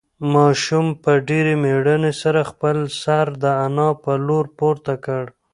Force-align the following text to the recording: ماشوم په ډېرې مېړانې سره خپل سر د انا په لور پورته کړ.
ماشوم 0.33 0.87
په 1.03 1.11
ډېرې 1.27 1.53
مېړانې 1.63 2.13
سره 2.21 2.41
خپل 2.51 2.77
سر 3.01 3.25
د 3.43 3.45
انا 3.65 3.89
په 4.03 4.11
لور 4.27 4.45
پورته 4.59 4.93
کړ. 5.05 5.23